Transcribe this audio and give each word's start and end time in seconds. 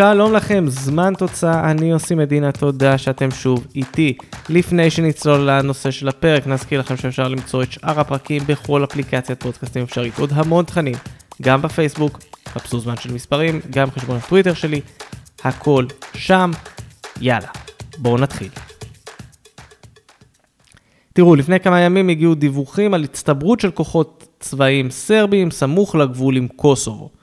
שלום 0.00 0.32
לכם, 0.32 0.64
זמן 0.68 1.12
תוצאה, 1.18 1.70
אני 1.70 1.90
יוסי 1.90 2.14
מדינה, 2.14 2.52
תודה 2.52 2.98
שאתם 2.98 3.30
שוב 3.30 3.66
איתי. 3.74 4.16
לפני 4.48 4.90
שנצלול 4.90 5.40
לנושא 5.40 5.90
של 5.90 6.08
הפרק, 6.08 6.46
נזכיר 6.46 6.80
לכם 6.80 6.96
שאפשר 6.96 7.28
למצוא 7.28 7.62
את 7.62 7.72
שאר 7.72 8.00
הפרקים 8.00 8.42
בכל 8.46 8.84
אפליקציית 8.84 9.42
פודקאסטים 9.42 9.82
אפשרית, 9.82 10.18
עוד 10.18 10.30
המון 10.32 10.64
תכנים, 10.64 10.94
גם 11.42 11.62
בפייסבוק, 11.62 12.18
חפשו 12.48 12.80
זמן 12.80 12.96
של 12.96 13.12
מספרים, 13.12 13.60
גם 13.70 13.90
חשבון 13.90 14.16
הטוויטר 14.16 14.54
שלי, 14.54 14.80
הכל 15.44 15.86
שם. 16.14 16.50
יאללה, 17.20 17.48
בואו 17.98 18.18
נתחיל. 18.18 18.48
תראו, 21.12 21.34
לפני 21.34 21.60
כמה 21.60 21.80
ימים 21.80 22.08
הגיעו 22.08 22.34
דיווחים 22.34 22.94
על 22.94 23.04
הצטברות 23.04 23.60
של 23.60 23.70
כוחות 23.70 24.26
צבאיים 24.40 24.90
סרביים 24.90 25.50
סמוך 25.50 25.94
לגבול 25.94 26.36
עם 26.36 26.48
קוסובו. 26.48 27.19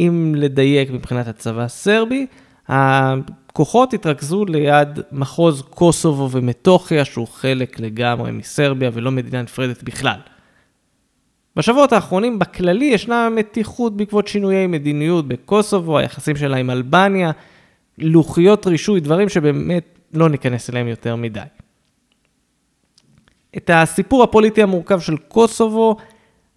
אם 0.00 0.34
לדייק 0.36 0.90
מבחינת 0.90 1.28
הצבא 1.28 1.62
הסרבי, 1.62 2.26
הכוחות 2.68 3.94
התרכזו 3.94 4.44
ליד 4.44 5.00
מחוז 5.12 5.62
קוסובו 5.70 6.30
ומטוכיה, 6.30 7.04
שהוא 7.04 7.28
חלק 7.28 7.80
לגמרי 7.80 8.30
מסרביה 8.30 8.90
ולא 8.94 9.10
מדינה 9.10 9.42
נפרדת 9.42 9.82
בכלל. 9.82 10.18
בשבועות 11.56 11.92
האחרונים 11.92 12.38
בכללי 12.38 12.84
ישנה 12.84 13.28
מתיחות 13.28 13.96
בעקבות 13.96 14.28
שינויי 14.28 14.66
מדיניות 14.66 15.28
בקוסובו, 15.28 15.98
היחסים 15.98 16.36
שלה 16.36 16.56
עם 16.56 16.70
אלבניה, 16.70 17.30
לוחיות 17.98 18.66
רישוי, 18.66 19.00
דברים 19.00 19.28
שבאמת 19.28 19.98
לא 20.14 20.28
ניכנס 20.28 20.70
אליהם 20.70 20.88
יותר 20.88 21.16
מדי. 21.16 21.40
את 23.56 23.70
הסיפור 23.74 24.22
הפוליטי 24.22 24.62
המורכב 24.62 25.00
של 25.00 25.16
קוסובו 25.16 25.96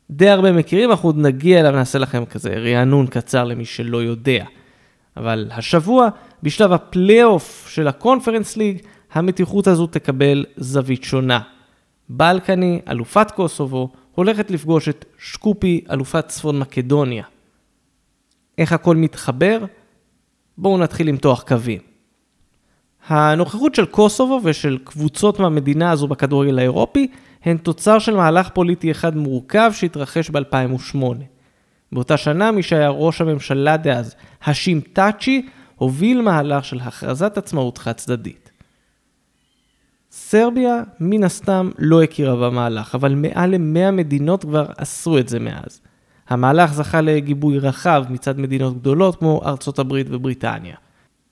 די 0.10 0.30
הרבה 0.30 0.52
מכירים, 0.52 0.92
אנחנו 0.92 1.10
עוד 1.10 1.18
נגיע 1.18 1.60
אליו, 1.60 1.72
נעשה 1.72 2.00
לכם 2.00 2.26
כזה 2.26 2.50
רענון 2.50 3.08
קצר 3.08 3.44
למי 3.44 3.66
שלא 3.66 4.04
יודע. 4.04 4.46
אבל 5.18 5.50
השבוע, 5.52 6.10
בשלב 6.44 6.72
הפלייאוף 6.72 7.68
של 7.70 7.88
הקונפרנס 7.88 8.58
ליג, 8.58 8.78
המתיחות 9.14 9.68
הזו 9.68 9.88
תקבל 9.88 10.46
זווית 10.58 11.04
שונה. 11.04 11.40
בלקני, 12.10 12.82
אלופת 12.90 13.32
קוסובו, 13.32 13.90
הולכת 14.16 14.52
לפגוש 14.52 14.90
את 14.90 15.06
שקופי, 15.20 15.86
אלופת 15.92 16.28
צפון 16.28 16.60
מקדוניה. 16.60 17.24
איך 18.58 18.74
הכל 18.74 18.96
מתחבר? 18.96 19.60
בואו 20.58 20.78
נתחיל 20.78 21.08
למתוח 21.08 21.44
קווים. 21.44 21.80
הנוכחות 23.08 23.76
של 23.76 23.86
קוסובו 23.86 24.40
ושל 24.44 24.78
קבוצות 24.84 25.40
מהמדינה 25.40 25.92
הזו 25.92 26.08
בכדורגל 26.08 26.60
האירופי 26.60 27.08
הן 27.46 27.58
תוצר 27.58 28.00
של 28.00 28.16
מהלך 28.16 28.50
פוליטי 28.50 28.92
אחד 28.92 29.18
מורכב 29.18 29.72
שהתרחש 29.74 30.30
ב-2008. 30.30 30.98
באותה 31.92 32.18
שנה 32.18 32.52
מי 32.52 32.64
שהיה 32.64 32.90
ראש 32.90 33.22
הממשלה 33.22 33.78
דאז, 33.78 34.16
האשים 34.44 34.82
טאצ'י, 34.82 35.46
הוביל 35.76 36.22
מהלך 36.22 36.66
של 36.66 36.80
הכרזת 36.80 37.38
עצמאות 37.38 37.78
חד 37.78 37.92
צדדית. 37.92 38.52
סרביה 40.12 40.84
מן 41.00 41.24
הסתם 41.24 41.70
לא 41.78 42.04
הכירה 42.04 42.36
במהלך, 42.36 42.96
אבל 42.96 43.16
מעל 43.16 43.52
ל-100 43.56 43.92
מדינות 43.92 44.42
כבר 44.42 44.66
עשו 44.78 45.18
את 45.18 45.28
זה 45.30 45.40
מאז. 45.40 45.82
המהלך 46.30 46.74
זכה 46.74 47.02
לגיבוי 47.02 47.60
רחב 47.60 48.06
מצד 48.10 48.40
מדינות 48.40 48.78
גדולות 48.78 49.16
כמו 49.16 49.42
ארצות 49.46 49.80
הברית 49.80 50.08
ובריטניה. 50.10 50.76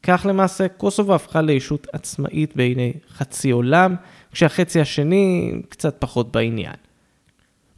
כך 0.04 0.26
למעשה 0.30 0.68
קוסובו 0.68 1.16
הפכה 1.16 1.42
לישות 1.42 1.88
עצמאית 1.94 2.56
בעיני 2.56 2.94
חצי 3.14 3.52
עולם, 3.52 3.96
כשהחצי 4.32 4.82
השני 4.82 5.54
קצת 5.70 5.96
פחות 6.00 6.32
בעניין. 6.32 6.74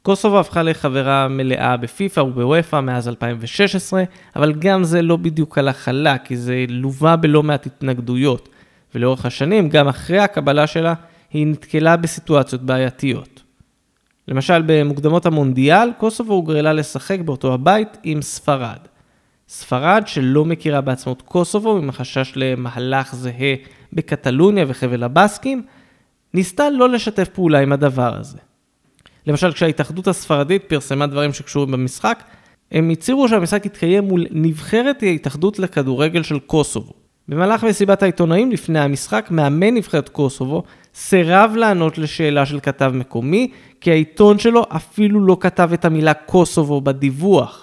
קוסובו 0.01 0.39
הפכה 0.39 0.63
לחברה 0.63 1.27
מלאה 1.27 1.77
בפיפ"א 1.77 2.21
ובוופ"א 2.21 2.79
מאז 2.79 3.07
2016, 3.07 4.03
אבל 4.35 4.53
גם 4.53 4.83
זה 4.83 5.01
לא 5.01 5.15
בדיוק 5.15 5.57
הלך 5.57 5.77
חלק, 5.77 6.25
כי 6.25 6.37
זה 6.37 6.65
לווה 6.69 7.15
בלא 7.15 7.43
מעט 7.43 7.65
התנגדויות, 7.65 8.49
ולאורך 8.95 9.25
השנים, 9.25 9.69
גם 9.69 9.87
אחרי 9.87 10.19
הקבלה 10.19 10.67
שלה, 10.67 10.93
היא 11.31 11.47
נתקלה 11.47 11.97
בסיטואציות 11.97 12.61
בעייתיות. 12.61 13.43
למשל, 14.27 14.63
במוקדמות 14.65 15.25
המונדיאל, 15.25 15.89
קוסובו 15.97 16.33
הוגרלה 16.33 16.73
לשחק 16.73 17.19
באותו 17.19 17.53
הבית 17.53 17.97
עם 18.03 18.21
ספרד. 18.21 18.79
ספרד, 19.47 20.03
שלא 20.05 20.45
מכירה 20.45 20.81
בעצמאות 20.81 21.21
קוסובו, 21.21 21.77
עם 21.77 21.89
החשש 21.89 22.33
למהלך 22.35 23.15
זהה 23.15 23.55
בקטלוניה 23.93 24.65
וחבל 24.67 25.03
הבסקים, 25.03 25.63
ניסתה 26.33 26.69
לא 26.69 26.89
לשתף 26.89 27.29
פעולה 27.29 27.59
עם 27.59 27.73
הדבר 27.73 28.19
הזה. 28.19 28.37
למשל, 29.27 29.51
כשההתאחדות 29.51 30.07
הספרדית 30.07 30.63
פרסמה 30.63 31.07
דברים 31.07 31.33
שקשורים 31.33 31.71
במשחק, 31.71 32.23
הם 32.71 32.89
הצהירו 32.89 33.29
שהמשחק 33.29 33.65
יתקיים 33.65 34.03
מול 34.03 34.25
נבחרת 34.31 35.03
ההתאחדות 35.03 35.59
לכדורגל 35.59 36.23
של 36.23 36.39
קוסובו. 36.39 36.93
במהלך 37.27 37.63
מסיבת 37.63 38.03
העיתונאים 38.03 38.51
לפני 38.51 38.79
המשחק, 38.79 39.27
מאמן 39.31 39.73
נבחרת 39.73 40.09
קוסובו 40.09 40.63
סירב 40.95 41.53
לענות 41.55 41.97
לשאלה 41.97 42.45
של 42.45 42.59
כתב 42.59 42.91
מקומי, 42.95 43.51
כי 43.81 43.91
העיתון 43.91 44.39
שלו 44.39 44.63
אפילו 44.75 45.25
לא 45.25 45.37
כתב 45.39 45.69
את 45.73 45.85
המילה 45.85 46.13
קוסובו 46.13 46.81
בדיווח. 46.81 47.62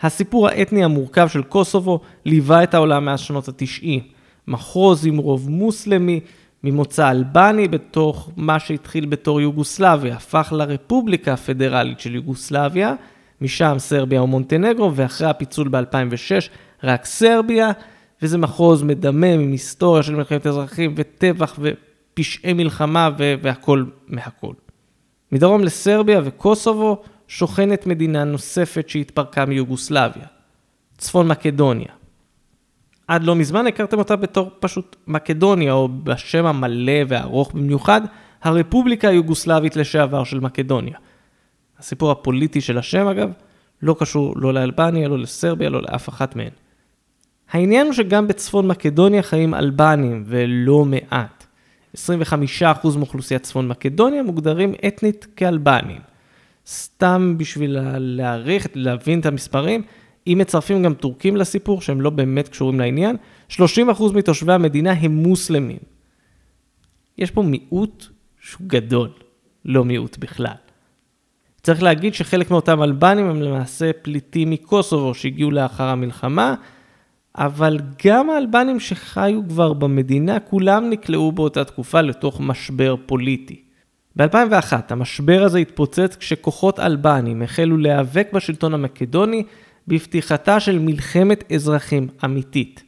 הסיפור 0.00 0.48
האתני 0.48 0.84
המורכב 0.84 1.28
של 1.28 1.42
קוסובו 1.42 2.00
ליווה 2.24 2.62
את 2.62 2.74
העולם 2.74 3.04
מאז 3.04 3.20
שנות 3.20 3.48
ה-90. 3.48 4.00
מחוז 4.48 5.06
עם 5.06 5.16
רוב 5.16 5.50
מוסלמי, 5.50 6.20
ממוצא 6.64 7.10
אלבני 7.10 7.68
בתוך 7.68 8.30
מה 8.36 8.58
שהתחיל 8.58 9.06
בתור 9.06 9.40
יוגוסלביה, 9.40 10.14
הפך 10.14 10.52
לרפובליקה 10.56 11.32
הפדרלית 11.32 12.00
של 12.00 12.14
יוגוסלביה, 12.14 12.94
משם 13.40 13.74
סרביה 13.78 14.22
ומונטנגרו, 14.22 14.94
ואחרי 14.94 15.26
הפיצול 15.26 15.68
ב-2006 15.68 16.48
רק 16.84 17.04
סרביה, 17.04 17.70
וזה 18.22 18.38
מחוז 18.38 18.82
מדמם 18.82 19.24
עם 19.24 19.52
היסטוריה 19.52 20.02
של 20.02 20.14
מלחמת 20.14 20.46
אזרחים 20.46 20.94
וטבח 20.96 21.58
ופשעי 21.58 22.52
מלחמה 22.52 23.10
והכל 23.18 23.84
מהכל. 24.08 24.52
מדרום 25.32 25.64
לסרביה 25.64 26.20
וקוסובו 26.24 27.02
שוכנת 27.28 27.86
מדינה 27.86 28.24
נוספת 28.24 28.88
שהתפרקה 28.88 29.44
מיוגוסלביה, 29.44 30.26
צפון 30.98 31.28
מקדוניה. 31.28 31.88
עד 33.08 33.24
לא 33.24 33.34
מזמן 33.34 33.66
הכרתם 33.66 33.98
אותה 33.98 34.16
בתור 34.16 34.50
פשוט 34.60 34.96
מקדוניה, 35.06 35.72
או 35.72 35.88
בשם 35.88 36.46
המלא 36.46 36.92
והארוך 37.08 37.52
במיוחד, 37.52 38.00
הרפובליקה 38.42 39.08
היוגוסלבית 39.08 39.76
לשעבר 39.76 40.24
של 40.24 40.40
מקדוניה. 40.40 40.94
הסיפור 41.78 42.10
הפוליטי 42.10 42.60
של 42.60 42.78
השם 42.78 43.06
אגב, 43.06 43.30
לא 43.82 43.96
קשור 43.98 44.34
לא 44.36 44.54
לאלבניה, 44.54 45.08
לא 45.08 45.18
לסרביה, 45.18 45.70
לא 45.70 45.82
לאף 45.82 46.08
אחת 46.08 46.36
מהן. 46.36 46.50
העניין 47.50 47.86
הוא 47.86 47.94
שגם 47.94 48.28
בצפון 48.28 48.68
מקדוניה 48.68 49.22
חיים 49.22 49.54
אלבנים, 49.54 50.24
ולא 50.26 50.84
מעט. 50.84 51.46
25% 51.96 51.98
מאוכלוסיית 52.96 53.42
צפון 53.42 53.68
מקדוניה 53.68 54.22
מוגדרים 54.22 54.74
אתנית 54.86 55.26
כאלבנים. 55.36 56.13
סתם 56.66 57.34
בשביל 57.38 57.76
להעריך, 57.98 58.66
להבין 58.74 59.20
את 59.20 59.26
המספרים, 59.26 59.82
אם 60.26 60.38
מצרפים 60.40 60.82
גם 60.82 60.94
טורקים 60.94 61.36
לסיפור, 61.36 61.80
שהם 61.80 62.00
לא 62.00 62.10
באמת 62.10 62.48
קשורים 62.48 62.80
לעניין, 62.80 63.16
30% 63.50 63.56
מתושבי 64.14 64.52
המדינה 64.52 64.92
הם 64.92 65.16
מוסלמים. 65.16 65.78
יש 67.18 67.30
פה 67.30 67.42
מיעוט 67.42 68.06
שהוא 68.40 68.66
גדול, 68.66 69.08
לא 69.64 69.84
מיעוט 69.84 70.18
בכלל. 70.18 70.54
צריך 71.62 71.82
להגיד 71.82 72.14
שחלק 72.14 72.50
מאותם 72.50 72.82
אלבנים 72.82 73.26
הם 73.26 73.42
למעשה 73.42 73.90
פליטים 74.02 74.50
מקוסובו 74.50 75.14
שהגיעו 75.14 75.50
לאחר 75.50 75.84
המלחמה, 75.84 76.54
אבל 77.38 77.80
גם 78.06 78.30
האלבנים 78.30 78.80
שחיו 78.80 79.40
כבר 79.48 79.72
במדינה, 79.72 80.40
כולם 80.40 80.90
נקלעו 80.90 81.32
באותה 81.32 81.64
תקופה 81.64 82.00
לתוך 82.00 82.40
משבר 82.40 82.94
פוליטי. 83.06 83.62
ב-2001 84.16 84.72
המשבר 84.88 85.42
הזה 85.42 85.58
התפוצץ 85.58 86.16
כשכוחות 86.16 86.80
אלבנים 86.80 87.42
החלו 87.42 87.76
להיאבק 87.76 88.28
בשלטון 88.32 88.74
המקדוני 88.74 89.44
בפתיחתה 89.88 90.60
של 90.60 90.78
מלחמת 90.78 91.52
אזרחים 91.52 92.08
אמיתית. 92.24 92.82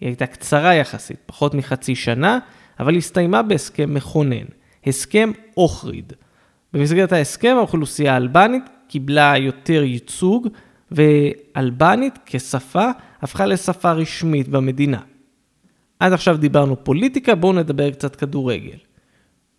היא 0.00 0.08
הייתה 0.08 0.26
קצרה 0.26 0.74
יחסית, 0.74 1.18
פחות 1.26 1.54
מחצי 1.54 1.94
שנה, 1.94 2.38
אבל 2.80 2.96
הסתיימה 2.96 3.42
בהסכם 3.42 3.94
מכונן, 3.94 4.44
הסכם 4.86 5.32
אוכריד. 5.56 6.12
במסגרת 6.72 7.12
ההסכם 7.12 7.54
האוכלוסייה 7.58 8.14
האלבנית 8.14 8.64
קיבלה 8.88 9.34
יותר 9.36 9.82
ייצוג, 9.82 10.48
ואלבנית 10.90 12.18
כשפה 12.26 12.90
הפכה 13.22 13.46
לשפה 13.46 13.92
רשמית 13.92 14.48
במדינה. 14.48 15.00
עד 16.00 16.12
עכשיו 16.12 16.36
דיברנו 16.36 16.84
פוליטיקה, 16.84 17.34
בואו 17.34 17.52
נדבר 17.52 17.90
קצת 17.90 18.16
כדורגל. 18.16 18.76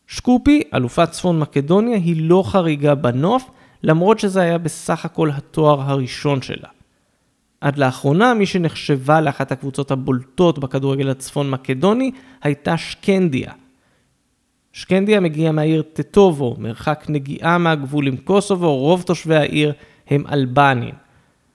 שקופי, 0.07 0.61
אלופת 0.73 1.11
צפון 1.11 1.39
מקדוניה, 1.39 1.97
היא 1.97 2.29
לא 2.29 2.43
חריגה 2.47 2.95
בנוף, 2.95 3.49
למרות 3.83 4.19
שזה 4.19 4.41
היה 4.41 4.57
בסך 4.57 5.05
הכל 5.05 5.29
התואר 5.31 5.81
הראשון 5.81 6.41
שלה. 6.41 6.69
עד 7.61 7.77
לאחרונה 7.77 8.33
מי 8.33 8.45
שנחשבה 8.45 9.21
לאחת 9.21 9.51
הקבוצות 9.51 9.91
הבולטות 9.91 10.59
בכדורגל 10.59 11.09
הצפון 11.09 11.49
מקדוני 11.49 12.11
הייתה 12.43 12.77
שקנדיה. 12.77 13.51
שקנדיה 14.73 15.19
מגיעה 15.19 15.51
מהעיר 15.51 15.81
טטובו, 15.81 16.55
מרחק 16.59 17.05
נגיעה 17.09 17.57
מהגבול 17.57 18.07
עם 18.07 18.17
קוסובו, 18.17 18.77
רוב 18.77 19.01
תושבי 19.01 19.35
העיר 19.35 19.73
הם 20.09 20.23
אלבנים. 20.31 20.93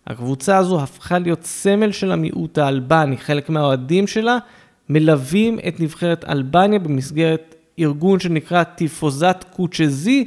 הקבוצה 0.07 0.57
הזו 0.57 0.83
הפכה 0.83 1.19
להיות 1.19 1.45
סמל 1.45 1.93
של 1.93 2.13
המיעוט 2.13 2.59
האלבני, 2.59 3.17
חלק 3.17 3.49
מהאוהדים 3.49 4.07
שלה 4.07 4.39
מלווים 4.89 5.59
את 5.69 5.81
נבחרת 5.81 6.25
אלבניה 6.25 6.79
במסגרת 6.79 7.55
ארגון 7.81 8.21
שנקרא 8.21 8.65
טיפוזת 8.65 9.45
קוצ'זי, 9.57 10.25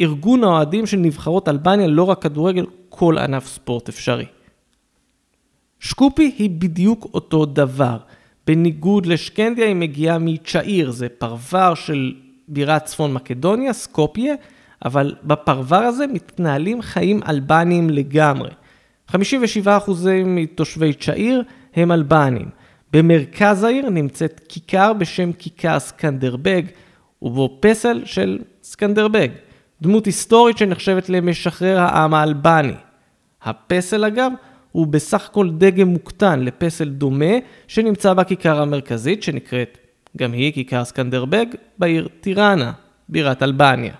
ארגון 0.00 0.44
האוהדים 0.44 0.86
של 0.86 0.96
נבחרות 0.96 1.48
אלבניה, 1.48 1.86
לא 1.86 2.02
רק 2.02 2.22
כדורגל, 2.22 2.66
כל 2.88 3.18
ענף 3.18 3.46
ספורט 3.46 3.88
אפשרי. 3.88 4.26
שקופי 5.80 6.32
היא 6.38 6.50
בדיוק 6.50 7.06
אותו 7.14 7.46
דבר. 7.46 7.98
בניגוד 8.46 9.06
לשקנדיה, 9.06 9.66
היא 9.66 9.76
מגיעה 9.76 10.18
מצ'איר, 10.18 10.90
זה 10.90 11.08
פרבר 11.08 11.74
של 11.74 12.14
בירת 12.48 12.84
צפון 12.84 13.12
מקדוניה, 13.12 13.72
סקופיה, 13.72 14.34
אבל 14.84 15.14
בפרבר 15.24 15.76
הזה 15.76 16.06
מתנהלים 16.06 16.82
חיים 16.82 17.20
אלבניים 17.28 17.90
לגמרי. 17.90 18.50
57% 19.10 19.14
מתושבי 20.26 20.92
צ'איר 20.92 21.42
הם 21.74 21.92
אלבנים. 21.92 22.48
במרכז 22.92 23.64
העיר 23.64 23.90
נמצאת 23.90 24.40
כיכר 24.48 24.92
בשם 24.92 25.32
כיכר 25.32 25.78
סקנדרבג, 25.78 26.62
ובו 27.22 27.58
פסל 27.60 28.02
של 28.04 28.38
סקנדרבג, 28.62 29.28
דמות 29.82 30.06
היסטורית 30.06 30.58
שנחשבת 30.58 31.08
למשחרר 31.08 31.78
העם 31.80 32.14
האלבני. 32.14 32.74
הפסל 33.42 34.04
אגב 34.04 34.32
הוא 34.72 34.86
בסך 34.86 35.26
הכל 35.26 35.50
דגם 35.50 35.88
מוקטן 35.88 36.40
לפסל 36.40 36.88
דומה 36.88 37.34
שנמצא 37.68 38.14
בכיכר 38.14 38.62
המרכזית 38.62 39.22
שנקראת 39.22 39.78
גם 40.16 40.32
היא 40.32 40.52
כיכר 40.52 40.84
סקנדרבג 40.84 41.46
בעיר 41.78 42.08
טיראנה, 42.20 42.72
בירת 43.08 43.42
אלבניה. 43.42 43.94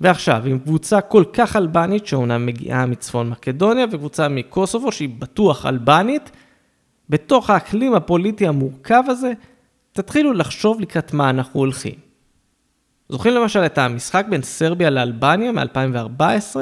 ועכשיו, 0.00 0.42
עם 0.46 0.58
קבוצה 0.58 1.00
כל 1.00 1.24
כך 1.32 1.56
אלבנית 1.56 2.06
שאומנם 2.06 2.46
מגיעה 2.46 2.86
מצפון 2.86 3.30
מקדוניה 3.30 3.86
וקבוצה 3.90 4.28
מקוסובו 4.28 4.92
שהיא 4.92 5.08
בטוח 5.18 5.66
אלבנית, 5.66 6.30
בתוך 7.10 7.50
האקלים 7.50 7.94
הפוליטי 7.94 8.46
המורכב 8.46 9.02
הזה, 9.06 9.32
תתחילו 9.92 10.32
לחשוב 10.32 10.80
לקראת 10.80 11.12
מה 11.12 11.30
אנחנו 11.30 11.60
הולכים. 11.60 11.94
זוכרים 13.08 13.34
למשל 13.34 13.66
את 13.66 13.78
המשחק 13.78 14.26
בין 14.30 14.42
סרביה 14.42 14.90
לאלבניה 14.90 15.52
מ-2014? 15.52 16.56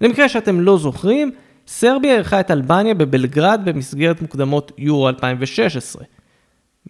למקרה 0.00 0.28
שאתם 0.28 0.60
לא 0.60 0.78
זוכרים, 0.78 1.30
סרביה 1.66 2.14
אירחה 2.14 2.40
את 2.40 2.50
אלבניה 2.50 2.94
בבלגרד 2.94 3.60
במסגרת 3.64 4.22
מוקדמות 4.22 4.72
יורו 4.78 5.08
2016. 5.08 6.04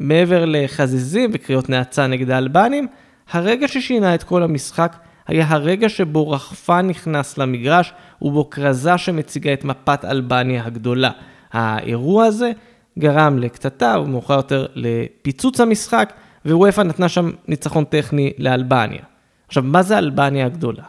מעבר 0.01 0.45
לחזיזים 0.47 1.31
וקריאות 1.33 1.69
נאצה 1.69 2.07
נגד 2.07 2.31
האלבנים, 2.31 2.87
הרגע 3.31 3.69
ששינה 3.69 4.15
את 4.15 4.23
כל 4.23 4.43
המשחק 4.43 4.97
היה 5.27 5.47
הרגע 5.49 5.89
שבו 5.89 6.31
רחפן 6.31 6.87
נכנס 6.87 7.39
למגרש 7.39 7.93
ובו 8.23 8.51
כרזה 8.51 8.99
שמציגה 8.99 9.53
את 9.53 9.65
מפת 9.65 10.05
אלבניה 10.05 10.65
הגדולה. 10.65 11.11
האירוע 11.55 12.25
הזה 12.25 12.53
גרם 12.99 13.39
לקטטה 13.39 13.97
ומאוחר 14.03 14.35
יותר 14.35 14.67
לפיצוץ 14.75 15.61
המשחק, 15.61 16.13
ווופא 16.47 16.81
נתנה 16.81 17.09
שם 17.09 17.31
ניצחון 17.49 17.85
טכני 17.85 18.33
לאלבניה. 18.39 19.03
עכשיו, 19.47 19.63
מה 19.63 19.83
זה 19.83 19.99
אלבניה 19.99 20.47
הגדולה? 20.47 20.83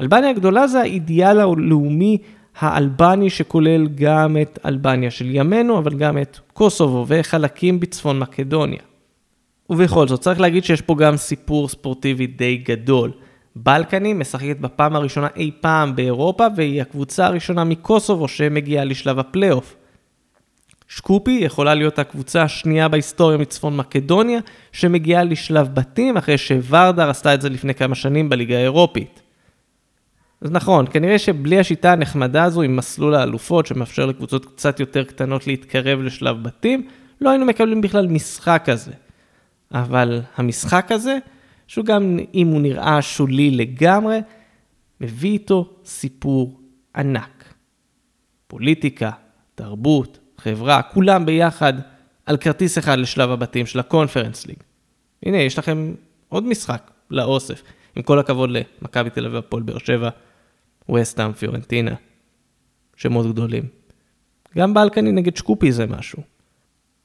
אלבניה 0.00 0.30
הגדולה 0.30 0.66
זה 0.66 0.80
האידיאל 0.80 1.40
הלאומי 1.40 2.18
האלבני 2.58 3.30
שכולל 3.30 3.86
גם 3.94 4.36
את 4.42 4.58
אלבניה 4.64 5.10
של 5.10 5.26
ימינו, 5.28 5.78
אבל 5.78 5.94
גם 5.94 6.18
את 6.18 6.38
קוסובו 6.52 7.04
וחלקים 7.08 7.80
בצפון 7.80 8.18
מקדוניה. 8.18 8.82
ובכל 9.70 10.08
זאת, 10.08 10.20
צריך 10.20 10.40
להגיד 10.40 10.64
שיש 10.64 10.80
פה 10.80 10.94
גם 10.94 11.16
סיפור 11.16 11.68
ספורטיבי 11.68 12.26
די 12.26 12.56
גדול. 12.56 13.12
בלקני 13.56 14.12
משחקת 14.12 14.56
בפעם 14.60 14.96
הראשונה 14.96 15.28
אי 15.36 15.50
פעם 15.60 15.96
באירופה, 15.96 16.46
והיא 16.56 16.82
הקבוצה 16.82 17.26
הראשונה 17.26 17.64
מקוסובו 17.64 18.28
שמגיעה 18.28 18.84
לשלב 18.84 19.18
הפלייאוף. 19.18 19.76
שקופי 20.88 21.38
יכולה 21.42 21.74
להיות 21.74 21.98
הקבוצה 21.98 22.42
השנייה 22.42 22.88
בהיסטוריה 22.88 23.38
מצפון 23.38 23.76
מקדוניה, 23.76 24.40
שמגיעה 24.72 25.24
לשלב 25.24 25.74
בתים 25.74 26.16
אחרי 26.16 26.38
שוורדר 26.38 27.10
עשתה 27.10 27.34
את 27.34 27.40
זה 27.40 27.48
לפני 27.48 27.74
כמה 27.74 27.94
שנים 27.94 28.28
בליגה 28.28 28.56
האירופית. 28.56 29.22
אז 30.40 30.50
נכון, 30.50 30.86
כנראה 30.90 31.18
שבלי 31.18 31.58
השיטה 31.58 31.92
הנחמדה 31.92 32.44
הזו 32.44 32.62
עם 32.62 32.76
מסלול 32.76 33.14
האלופות 33.14 33.66
שמאפשר 33.66 34.06
לקבוצות 34.06 34.46
קצת 34.46 34.80
יותר 34.80 35.04
קטנות 35.04 35.46
להתקרב 35.46 36.00
לשלב 36.00 36.42
בתים, 36.42 36.88
לא 37.20 37.30
היינו 37.30 37.46
מקבלים 37.46 37.80
בכלל 37.80 38.06
משחק 38.06 38.62
כזה. 38.64 38.92
אבל 39.72 40.20
המשחק 40.36 40.92
הזה, 40.92 41.18
שהוא 41.66 41.84
גם 41.84 42.18
אם 42.34 42.46
הוא 42.46 42.60
נראה 42.60 43.02
שולי 43.02 43.50
לגמרי, 43.50 44.18
מביא 45.00 45.30
איתו 45.30 45.70
סיפור 45.84 46.60
ענק. 46.96 47.54
פוליטיקה, 48.46 49.10
תרבות, 49.54 50.18
חברה, 50.38 50.82
כולם 50.82 51.26
ביחד 51.26 51.72
על 52.26 52.36
כרטיס 52.36 52.78
אחד 52.78 52.98
לשלב 52.98 53.30
הבתים 53.30 53.66
של 53.66 53.80
הקונפרנס 53.80 54.46
ליג. 54.46 54.56
הנה, 55.22 55.36
יש 55.36 55.58
לכם 55.58 55.94
עוד 56.28 56.44
משחק 56.44 56.90
לאוסף. 57.10 57.62
עם 57.96 58.02
כל 58.02 58.18
הכבוד 58.18 58.50
למכבי 58.50 59.10
תל 59.10 59.26
אביב, 59.26 59.38
הפועל 59.38 59.62
באר 59.62 59.78
שבע, 59.78 60.08
וסטאם, 60.94 61.32
פיורנטינה, 61.32 61.94
שמות 62.96 63.26
גדולים. 63.26 63.64
גם 64.58 64.74
בלקני 64.74 65.12
נגד 65.12 65.36
שקופי 65.36 65.72
זה 65.72 65.86
משהו. 65.86 66.22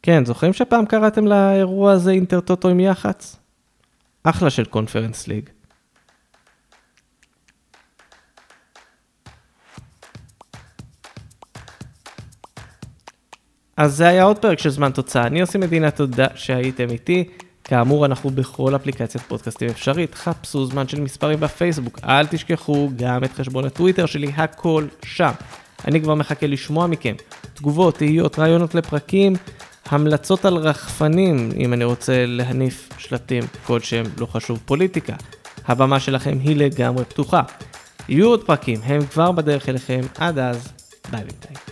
כן, 0.01 0.25
זוכרים 0.25 0.53
שפעם 0.53 0.85
קראתם 0.85 1.27
לאירוע 1.27 1.91
הזה 1.91 2.11
אינטרטוטו 2.11 2.69
עם 2.69 2.79
יח"צ? 2.79 3.39
אחלה 4.23 4.49
של 4.49 4.65
קונפרנס 4.65 5.27
ליג. 5.27 5.49
אז 13.77 13.95
זה 13.95 14.07
היה 14.07 14.23
עוד 14.23 14.37
פרק 14.37 14.59
של 14.59 14.69
זמן 14.69 14.91
תוצאה. 14.91 15.27
אני 15.27 15.41
עושה 15.41 15.59
מדינה 15.59 15.91
תודה 15.91 16.27
שהייתם 16.35 16.89
איתי. 16.89 17.29
כאמור, 17.63 18.05
אנחנו 18.05 18.29
בכל 18.29 18.75
אפליקציית 18.75 19.23
פודקאסטים 19.23 19.69
אפשרית. 19.69 20.15
חפשו 20.15 20.65
זמן 20.65 20.87
של 20.87 21.01
מספרים 21.01 21.39
בפייסבוק. 21.39 21.99
אל 22.03 22.27
תשכחו 22.27 22.89
גם 22.95 23.23
את 23.23 23.33
חשבון 23.33 23.65
הטוויטר 23.65 24.05
שלי, 24.05 24.31
הכל 24.35 24.85
שם. 25.03 25.31
אני 25.87 26.01
כבר 26.01 26.15
מחכה 26.15 26.47
לשמוע 26.47 26.87
מכם. 26.87 27.15
תגובות, 27.53 27.97
תהיות, 27.97 28.39
רעיונות 28.39 28.75
לפרקים, 28.75 29.33
המלצות 29.89 30.45
על 30.45 30.57
רחפנים, 30.57 31.49
אם 31.57 31.73
אני 31.73 31.83
רוצה 31.83 32.25
להניף 32.25 32.89
שלטים 32.97 33.43
כלשהם, 33.65 34.05
לא 34.17 34.25
חשוב 34.25 34.59
פוליטיקה. 34.65 35.13
הבמה 35.67 35.99
שלכם 35.99 36.37
היא 36.41 36.55
לגמרי 36.55 37.05
פתוחה. 37.05 37.41
יהיו 38.09 38.27
עוד 38.27 38.43
פרקים, 38.43 38.79
הם 38.83 39.05
כבר 39.05 39.31
בדרך 39.31 39.69
אליכם. 39.69 40.01
עד 40.17 40.39
אז, 40.39 40.67
ביי 41.11 41.23
בינתיים. 41.23 41.68